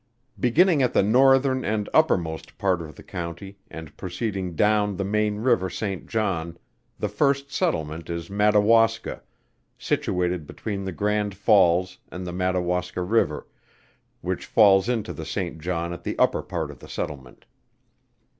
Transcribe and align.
Beginning 0.39 0.81
at 0.81 0.93
the 0.93 1.03
northern 1.03 1.63
and 1.63 1.87
uppermost 1.93 2.57
part 2.57 2.81
of 2.81 2.95
the 2.95 3.03
county, 3.03 3.59
and 3.69 3.95
proceeding 3.97 4.55
down 4.55 4.95
the 4.97 5.03
main 5.03 5.35
river 5.37 5.69
St. 5.69 6.07
John, 6.07 6.57
the 6.97 7.07
first 7.07 7.51
settlement 7.51 8.09
is 8.09 8.27
Madawaska, 8.27 9.21
situated 9.77 10.47
between 10.47 10.85
the 10.85 10.91
Grand 10.91 11.35
Falls 11.35 11.99
and 12.11 12.25
the 12.25 12.33
Madawaska 12.33 13.03
river, 13.03 13.45
which 14.21 14.47
falls 14.47 14.89
into 14.89 15.13
the 15.13 15.23
St. 15.23 15.61
John 15.61 15.93
at 15.93 16.03
the 16.03 16.17
upper 16.17 16.41
part 16.41 16.71
of 16.71 16.79
the 16.79 16.89
settlement. 16.89 17.45